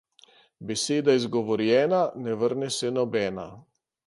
Beseda 0.71 1.15
izgovorjena, 1.19 2.01
ne 2.25 2.35
vrne 2.45 2.71
se 2.79 2.93
nobena. 2.97 3.47